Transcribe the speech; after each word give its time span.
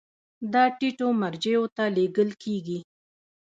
دا 0.53 0.63
ټیټو 0.77 1.07
مرجعو 1.21 1.65
ته 1.75 1.83
لیږل 1.95 2.29
کیږي. 2.43 2.79